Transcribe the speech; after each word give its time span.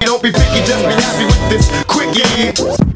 Don't 0.00 0.22
be 0.22 0.32
picky, 0.32 0.64
just 0.66 0.84
be 0.84 0.94
happy 0.94 1.24
with 1.24 1.48
this 1.50 1.84
quickie. 1.84 2.90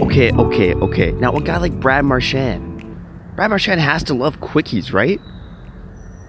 Okay, 0.00 0.32
okay, 0.32 0.74
okay. 0.74 1.12
Now, 1.12 1.34
a 1.34 1.40
guy 1.42 1.58
like 1.58 1.78
Brad 1.80 2.04
Marchand, 2.04 2.96
Brad 3.36 3.50
Marchand 3.50 3.80
has 3.80 4.04
to 4.04 4.14
love 4.14 4.38
quickies, 4.40 4.92
right? 4.92 5.20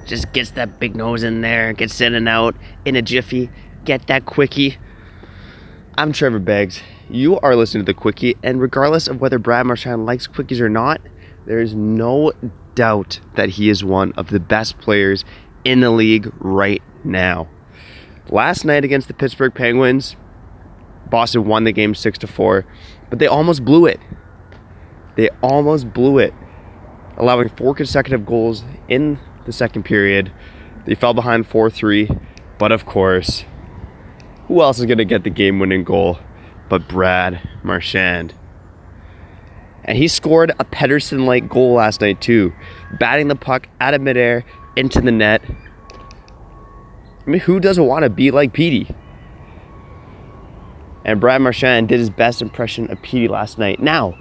Just 0.05 0.33
gets 0.33 0.52
that 0.52 0.80
big 0.80 0.95
nose 0.95 1.23
in 1.23 1.41
there, 1.41 1.71
gets 1.71 2.02
in 2.02 2.13
and 2.13 2.27
out 2.27 2.55
in 2.83 2.95
a 2.95 3.02
jiffy, 3.02 3.49
get 3.83 4.07
that 4.07 4.25
quickie. 4.25 4.77
I'm 5.97 6.11
Trevor 6.11 6.39
Beggs. 6.39 6.81
You 7.09 7.40
are 7.41 7.55
listening 7.55 7.86
to 7.86 7.94
the 7.94 8.00
quickie, 8.00 8.36
and 8.41 8.59
regardless 8.59 9.08
of 9.08 9.22
whether 9.22 9.38
Brad 9.38 9.68
Marchand 9.68 10.08
likes 10.08 10.27
quickies 10.27 10.59
or 10.59 10.70
not, 10.70 11.00
there 11.45 11.59
is 11.59 11.76
no 11.76 12.34
doubt 12.73 13.20
that 13.36 13.50
he 13.50 13.70
is 13.70 13.84
one 13.84 14.12
of 14.14 14.31
the 14.31 14.39
best 14.39 14.80
players 14.80 15.23
in 15.64 15.81
the 15.81 15.92
league 15.92 16.34
right 16.39 16.81
now. 17.03 17.47
Last 18.30 18.66
night 18.66 18.84
against 18.84 19.08
the 19.08 19.14
Pittsburgh 19.14 19.53
Penguins, 19.53 20.16
Boston 21.08 21.45
won 21.45 21.64
the 21.64 21.72
game 21.72 21.94
6 21.94 22.17
to 22.20 22.28
4, 22.28 22.66
but 23.12 23.19
they 23.19 23.28
almost 23.28 23.64
blew 23.64 23.86
it. 23.86 24.00
They 25.16 25.30
almost 25.44 25.94
blew 25.94 26.17
it, 26.17 26.34
allowing 27.17 27.50
four 27.50 27.75
consecutive 27.75 28.25
goals 28.25 28.64
in 28.88 29.19
the 29.45 29.53
second 29.53 29.84
period. 29.84 30.31
They 30.88 30.95
fell 30.95 31.14
behind 31.14 31.45
4 31.45 31.69
3, 31.69 32.09
but 32.58 32.72
of 32.72 32.88
course, 32.88 33.45
who 34.47 34.64
else 34.64 34.80
is 34.80 34.86
going 34.88 34.97
to 34.97 35.06
get 35.06 35.23
the 35.23 35.30
game 35.30 35.59
winning 35.59 35.84
goal 35.84 36.17
but 36.69 36.88
Brad 36.88 37.47
Marchand? 37.63 38.33
And 39.83 39.97
he 39.97 40.08
scored 40.08 40.52
a 40.59 40.66
Pettersson 40.66 41.25
like 41.25 41.47
goal 41.47 41.73
last 41.73 42.02
night, 42.02 42.22
too, 42.22 42.53
batting 42.99 43.27
the 43.27 43.35
puck 43.35 43.67
out 43.80 43.94
of 43.94 44.02
midair 44.02 44.44
into 44.75 44.99
the 44.99 45.11
net. 45.11 45.44
I 47.25 47.30
mean, 47.30 47.41
who 47.41 47.59
doesn't 47.59 47.85
want 47.85 48.03
to 48.03 48.09
be 48.09 48.31
like 48.31 48.53
Petey? 48.53 48.94
And 51.03 51.22
Brad 51.22 51.41
Marchand 51.41 51.88
did 51.88 51.99
his 51.99 52.09
best 52.09 52.41
impression 52.41 52.89
of 52.91 53.02
Petey 53.03 53.27
last 53.27 53.59
night. 53.59 53.79
Now, 53.79 54.17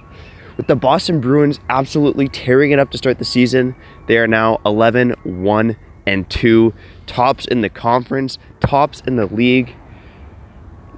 with 0.55 0.67
the 0.67 0.75
Boston 0.75 1.19
Bruins 1.19 1.59
absolutely 1.67 2.29
tearing 2.29 2.71
it 2.71 2.79
up 2.79 2.91
to 2.91 2.97
start 2.97 3.17
the 3.17 3.25
season, 3.25 3.75
they 4.07 4.17
are 4.17 4.27
now 4.27 4.61
11 4.65 5.15
1 5.23 5.77
and 6.07 6.29
2, 6.29 6.73
tops 7.07 7.45
in 7.45 7.61
the 7.61 7.69
conference, 7.69 8.37
tops 8.59 9.01
in 9.01 9.15
the 9.15 9.25
league. 9.25 9.75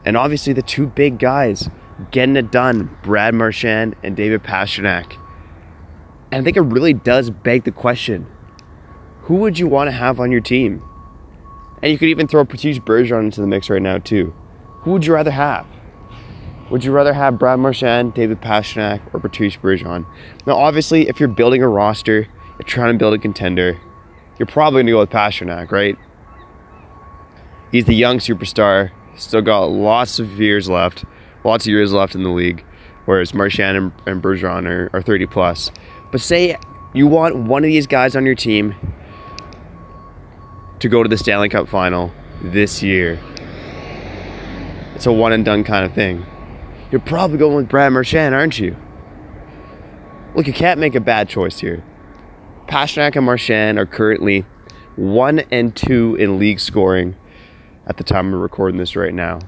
And 0.07 0.15
obviously, 0.15 0.53
the 0.53 0.61
two 0.61 0.87
big 0.87 1.19
guys 1.19 1.69
getting 2.11 2.37
it 2.37 2.49
done 2.49 2.97
Brad 3.03 3.33
Marchand 3.33 3.93
and 4.03 4.15
David 4.15 4.41
Pastrnak. 4.41 5.11
And 6.31 6.41
I 6.41 6.43
think 6.45 6.55
it 6.55 6.61
really 6.61 6.93
does 6.93 7.29
beg 7.29 7.65
the 7.65 7.73
question 7.73 8.25
who 9.23 9.35
would 9.35 9.59
you 9.59 9.67
want 9.67 9.89
to 9.89 9.91
have 9.91 10.21
on 10.21 10.31
your 10.31 10.39
team? 10.39 10.81
And 11.83 11.91
you 11.91 11.97
could 11.97 12.07
even 12.07 12.25
throw 12.25 12.45
Patrice 12.45 12.79
Bergeron 12.79 13.25
into 13.25 13.41
the 13.41 13.47
mix 13.47 13.69
right 13.69 13.81
now, 13.81 13.97
too. 13.97 14.33
Who 14.83 14.93
would 14.93 15.05
you 15.05 15.13
rather 15.13 15.31
have? 15.31 15.67
Would 16.71 16.85
you 16.85 16.93
rather 16.93 17.11
have 17.11 17.37
Brad 17.37 17.59
Marchand, 17.59 18.13
David 18.13 18.39
Pastrnak, 18.39 19.13
or 19.13 19.19
Patrice 19.19 19.57
Bergeron? 19.57 20.05
Now, 20.45 20.55
obviously, 20.55 21.09
if 21.09 21.19
you're 21.19 21.27
building 21.27 21.61
a 21.61 21.67
roster, 21.67 22.21
you're 22.21 22.65
trying 22.65 22.93
to 22.93 22.97
build 22.97 23.13
a 23.13 23.19
contender, 23.19 23.77
you're 24.39 24.47
probably 24.47 24.77
going 24.77 24.85
to 24.85 24.91
go 24.93 24.99
with 24.99 25.09
Pastrnak, 25.09 25.69
right? 25.69 25.97
He's 27.73 27.83
the 27.83 27.93
young 27.93 28.19
superstar, 28.19 28.91
still 29.17 29.41
got 29.41 29.65
lots 29.65 30.19
of 30.19 30.39
years 30.39 30.69
left, 30.69 31.05
lots 31.43 31.65
of 31.65 31.71
years 31.71 31.93
left 31.93 32.15
in 32.15 32.23
the 32.23 32.29
league, 32.29 32.63
whereas 33.05 33.33
Marchand 33.33 33.77
and, 33.77 33.91
and 34.05 34.21
Bergeron 34.21 34.65
are, 34.67 34.89
are 34.93 35.01
30 35.01 35.25
plus. 35.27 35.71
But 36.11 36.21
say 36.21 36.57
you 36.93 37.07
want 37.07 37.35
one 37.35 37.63
of 37.63 37.67
these 37.67 37.87
guys 37.87 38.15
on 38.15 38.25
your 38.25 38.35
team 38.35 38.75
to 40.79 40.89
go 40.89 41.03
to 41.03 41.09
the 41.09 41.17
Stanley 41.17 41.49
Cup 41.49 41.67
final 41.67 42.11
this 42.41 42.81
year. 42.81 43.19
It's 44.95 45.05
a 45.05 45.11
one 45.11 45.33
and 45.33 45.43
done 45.43 45.63
kind 45.63 45.85
of 45.85 45.93
thing. 45.93 46.25
You're 46.91 47.01
probably 47.01 47.37
going 47.37 47.55
with 47.55 47.69
Brad 47.69 47.91
Marchand, 47.91 48.33
aren't 48.33 48.57
you? 48.59 48.75
Look, 50.35 50.47
you 50.47 50.53
can't 50.53 50.79
make 50.79 50.95
a 50.95 50.99
bad 51.01 51.29
choice 51.29 51.59
here. 51.59 51.83
Pastrnak 52.67 53.15
and 53.15 53.25
Marchand 53.25 53.79
are 53.79 53.85
currently 53.85 54.45
one 54.95 55.39
and 55.51 55.75
two 55.75 56.15
in 56.15 56.39
league 56.39 56.59
scoring 56.59 57.15
at 57.87 57.97
the 57.97 58.03
time 58.03 58.33
of 58.33 58.39
recording 58.39 58.77
this 58.77 58.95
right 58.95 59.13
now. 59.13 59.39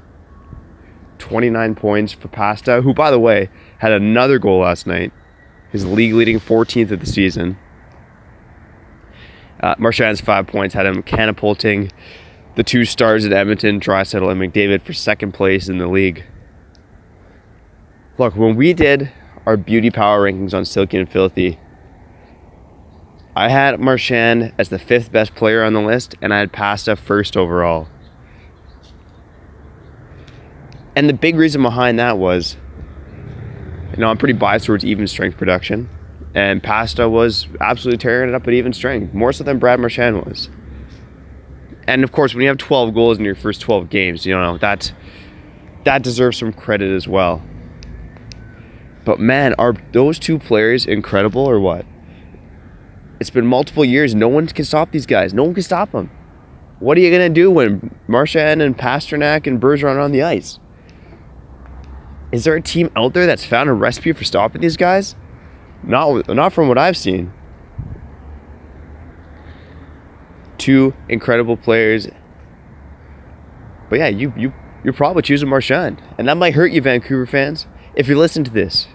29 1.18 1.74
points 1.74 2.12
for 2.12 2.28
Pasta, 2.28 2.80
who, 2.82 2.94
by 2.94 3.10
the 3.10 3.18
way, 3.18 3.50
had 3.78 3.92
another 3.92 4.38
goal 4.38 4.60
last 4.60 4.86
night. 4.86 5.12
His 5.70 5.86
league 5.86 6.14
leading 6.14 6.40
14th 6.40 6.90
of 6.90 7.00
the 7.00 7.06
season. 7.06 7.58
Uh, 9.62 9.74
Marchand's 9.78 10.20
five 10.20 10.46
points 10.46 10.74
had 10.74 10.86
him 10.86 11.02
catapulting 11.02 11.92
the 12.56 12.64
two 12.64 12.84
stars 12.84 13.24
at 13.24 13.32
Edmonton, 13.32 13.78
Draisaitl 13.78 14.30
and 14.32 14.40
McDavid, 14.40 14.82
for 14.82 14.92
second 14.92 15.32
place 15.32 15.68
in 15.68 15.78
the 15.78 15.86
league. 15.86 16.24
Look, 18.18 18.34
when 18.34 18.56
we 18.56 18.72
did 18.72 19.12
our 19.46 19.56
beauty 19.56 19.90
power 19.90 20.30
rankings 20.30 20.54
on 20.54 20.64
Silky 20.64 20.96
and 20.96 21.10
Filthy, 21.10 21.60
I 23.36 23.48
had 23.48 23.78
Marchand 23.78 24.52
as 24.58 24.70
the 24.70 24.78
fifth 24.78 25.12
best 25.12 25.34
player 25.34 25.62
on 25.62 25.74
the 25.74 25.80
list, 25.80 26.16
and 26.20 26.34
I 26.34 26.38
had 26.38 26.52
Pasta 26.52 26.96
first 26.96 27.36
overall. 27.36 27.88
And 31.00 31.08
the 31.08 31.14
big 31.14 31.36
reason 31.36 31.62
behind 31.62 31.98
that 31.98 32.18
was, 32.18 32.58
you 33.92 33.96
know, 33.96 34.10
I'm 34.10 34.18
pretty 34.18 34.34
biased 34.34 34.66
towards 34.66 34.84
even 34.84 35.06
strength 35.06 35.38
production. 35.38 35.88
And 36.34 36.62
Pasta 36.62 37.08
was 37.08 37.48
absolutely 37.58 37.96
tearing 37.96 38.28
it 38.28 38.34
up 38.34 38.46
at 38.46 38.52
even 38.52 38.74
strength, 38.74 39.14
more 39.14 39.32
so 39.32 39.42
than 39.42 39.58
Brad 39.58 39.80
Marchand 39.80 40.26
was. 40.26 40.50
And 41.86 42.04
of 42.04 42.12
course, 42.12 42.34
when 42.34 42.42
you 42.42 42.48
have 42.48 42.58
12 42.58 42.92
goals 42.92 43.16
in 43.16 43.24
your 43.24 43.34
first 43.34 43.62
12 43.62 43.88
games, 43.88 44.26
you 44.26 44.34
know, 44.34 44.58
that, 44.58 44.92
that 45.86 46.02
deserves 46.02 46.36
some 46.36 46.52
credit 46.52 46.94
as 46.94 47.08
well. 47.08 47.42
But 49.06 49.18
man, 49.18 49.54
are 49.54 49.72
those 49.92 50.18
two 50.18 50.38
players 50.38 50.84
incredible 50.84 51.46
or 51.46 51.58
what? 51.60 51.86
It's 53.20 53.30
been 53.30 53.46
multiple 53.46 53.86
years. 53.86 54.14
No 54.14 54.28
one 54.28 54.46
can 54.48 54.66
stop 54.66 54.92
these 54.92 55.06
guys. 55.06 55.32
No 55.32 55.44
one 55.44 55.54
can 55.54 55.62
stop 55.62 55.92
them. 55.92 56.10
What 56.78 56.98
are 56.98 57.00
you 57.00 57.08
going 57.08 57.26
to 57.26 57.34
do 57.34 57.50
when 57.50 57.98
Marchand 58.06 58.60
and 58.60 58.76
Pastrnak 58.76 59.46
and 59.46 59.58
Bergeron 59.58 59.94
are 59.94 60.00
on 60.00 60.12
the 60.12 60.24
ice? 60.24 60.58
Is 62.32 62.44
there 62.44 62.54
a 62.54 62.62
team 62.62 62.90
out 62.94 63.12
there 63.12 63.26
that's 63.26 63.44
found 63.44 63.68
a 63.68 63.72
recipe 63.72 64.12
for 64.12 64.24
stopping 64.24 64.60
these 64.60 64.76
guys? 64.76 65.16
Not, 65.82 66.28
not 66.28 66.52
from 66.52 66.68
what 66.68 66.78
I've 66.78 66.96
seen. 66.96 67.32
Two 70.58 70.94
incredible 71.08 71.56
players. 71.56 72.08
But 73.88 73.98
yeah, 73.98 74.08
you 74.08 74.32
you 74.36 74.52
you're 74.84 74.92
probably 74.92 75.22
choosing 75.22 75.48
Marchand, 75.48 76.00
and 76.16 76.28
that 76.28 76.36
might 76.36 76.54
hurt 76.54 76.70
you, 76.70 76.80
Vancouver 76.80 77.26
fans, 77.26 77.66
if 77.94 78.08
you 78.08 78.16
listen 78.16 78.44
to 78.44 78.50
this. 78.50 78.86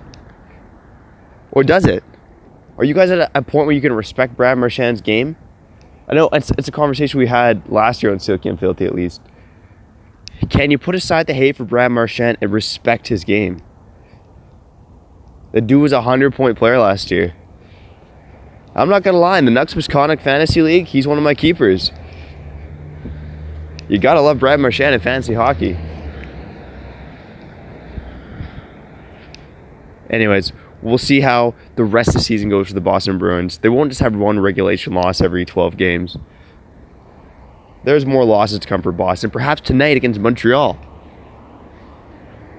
Or 1.51 1.63
does 1.63 1.85
it? 1.85 2.03
Are 2.77 2.83
you 2.83 2.93
guys 2.93 3.09
at 3.09 3.31
a 3.33 3.41
point 3.41 3.67
where 3.67 3.75
you 3.75 3.81
can 3.81 3.93
respect 3.93 4.35
Brad 4.35 4.57
Marchand's 4.57 5.01
game? 5.01 5.37
I 6.07 6.13
know 6.13 6.29
it's, 6.33 6.51
it's 6.57 6.67
a 6.67 6.71
conversation 6.71 7.19
we 7.19 7.27
had 7.27 7.67
last 7.69 8.03
year 8.03 8.11
on 8.11 8.19
Silky 8.19 8.49
and 8.49 8.59
Filthy, 8.59 8.85
at 8.85 8.93
least. 8.93 9.21
Can 10.49 10.71
you 10.71 10.77
put 10.77 10.95
aside 10.95 11.27
the 11.27 11.33
hate 11.33 11.55
for 11.55 11.65
Brad 11.65 11.91
Marchand 11.91 12.37
and 12.41 12.51
respect 12.51 13.07
his 13.07 13.23
game? 13.23 13.61
The 15.53 15.61
dude 15.61 15.81
was 15.81 15.91
a 15.93 15.97
100 15.97 16.35
point 16.35 16.57
player 16.57 16.77
last 16.77 17.11
year. 17.11 17.33
I'm 18.75 18.89
not 18.89 19.03
going 19.03 19.13
to 19.13 19.19
lie, 19.19 19.37
in 19.39 19.45
the 19.45 19.51
Nucks 19.51 19.75
Misconduct 19.75 20.21
Fantasy 20.21 20.61
League, 20.61 20.87
he's 20.87 21.07
one 21.07 21.17
of 21.17 21.23
my 21.23 21.33
keepers. 21.33 21.91
You 23.87 23.99
got 23.99 24.15
to 24.15 24.21
love 24.21 24.39
Brad 24.39 24.59
Marchand 24.59 24.95
in 24.95 24.99
fantasy 24.99 25.33
hockey. 25.33 25.77
Anyways, 30.09 30.51
we'll 30.81 30.97
see 30.97 31.21
how 31.21 31.55
the 31.75 31.83
rest 31.85 32.09
of 32.09 32.15
the 32.15 32.21
season 32.21 32.49
goes 32.49 32.67
for 32.67 32.73
the 32.73 32.81
Boston 32.81 33.17
Bruins. 33.17 33.59
They 33.59 33.69
won't 33.69 33.91
just 33.91 34.01
have 34.01 34.15
one 34.15 34.39
regulation 34.39 34.93
loss 34.93 35.21
every 35.21 35.45
12 35.45 35.77
games. 35.77 36.17
There's 37.85 38.05
more 38.05 38.25
losses 38.25 38.59
to 38.59 38.67
come 38.67 38.81
for 38.81 38.91
Boston, 38.91 39.29
perhaps 39.29 39.61
tonight 39.61 39.95
against 39.95 40.19
Montreal. 40.19 40.77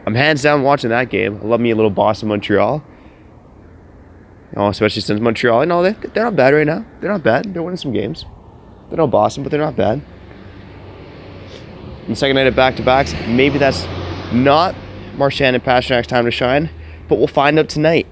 I'm 0.07 0.15
hands 0.15 0.41
down 0.41 0.63
watching 0.63 0.91
that 0.91 1.11
game. 1.11 1.41
I 1.43 1.45
love 1.45 1.61
me 1.61 1.73
a 1.73 1.75
little 1.75 1.91
Boston 1.91 2.29
Montreal. 2.29 2.85
You 4.53 4.57
know, 4.57 4.69
especially 4.69 5.03
since 5.03 5.21
Montreal, 5.21 5.63
you 5.63 5.67
know, 5.67 5.83
they, 5.83 5.93
they're 5.93 6.23
not 6.23 6.37
bad 6.37 6.55
right 6.55 6.67
now. 6.67 6.87
They're 7.01 7.11
not 7.11 7.25
bad. 7.25 7.53
They're 7.53 7.63
winning 7.65 7.77
some 7.77 7.93
games. 7.93 8.25
They're 8.89 8.99
not 8.99 9.11
Boston, 9.11 9.43
but 9.43 9.51
they're 9.51 9.61
not 9.61 9.75
bad. 9.75 10.01
And 12.07 12.17
second 12.17 12.37
night 12.37 12.47
of 12.47 12.55
back 12.55 12.77
to 12.77 12.85
backs, 12.85 13.13
maybe 13.27 13.59
that's 13.59 13.85
not 14.33 14.77
Marchand 15.17 15.57
and 15.57 15.65
Pastrnak's 15.65 16.07
time 16.07 16.25
to 16.27 16.31
shine, 16.31 16.71
but 17.09 17.19
we'll 17.19 17.27
find 17.27 17.59
out 17.59 17.69
tonight. 17.69 18.07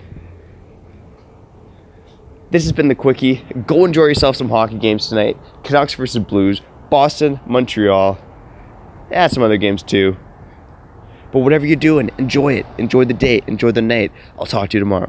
This 2.51 2.65
has 2.65 2.73
been 2.73 2.89
the 2.89 2.97
quickie. 2.97 3.37
Go 3.69 3.85
enjoy 3.85 4.07
yourself 4.07 4.35
some 4.35 4.49
hockey 4.49 4.79
games 4.79 5.09
tonight. 5.09 5.37
Canucks 5.63 5.95
versus 5.95 6.23
Blues, 6.25 6.61
Boston, 6.95 7.41
Montreal. 7.45 8.17
Yeah, 9.11 9.27
some 9.27 9.43
other 9.43 9.57
games 9.57 9.83
too. 9.83 10.17
But 11.33 11.41
whatever 11.41 11.67
you're 11.67 11.75
doing, 11.75 12.13
enjoy 12.19 12.53
it. 12.53 12.67
Enjoy 12.79 13.05
the 13.05 13.13
day. 13.13 13.43
Enjoy 13.49 13.73
the 13.73 13.83
night. 13.83 14.13
I'll 14.39 14.47
talk 14.47 14.71
to 14.71 14.77
you 14.77 14.81
tomorrow. 14.81 15.09